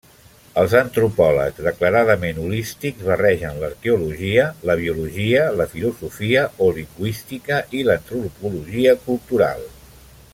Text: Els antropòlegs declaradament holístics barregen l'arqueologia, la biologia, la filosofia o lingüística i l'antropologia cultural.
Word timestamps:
Els 0.59 0.71
antropòlegs 0.77 1.59
declaradament 1.65 2.39
holístics 2.43 3.03
barregen 3.09 3.59
l'arqueologia, 3.65 4.47
la 4.69 4.77
biologia, 4.81 5.45
la 5.61 5.69
filosofia 5.77 6.47
o 6.69 6.73
lingüística 6.79 7.61
i 7.81 7.85
l'antropologia 7.91 8.97
cultural. 9.09 9.63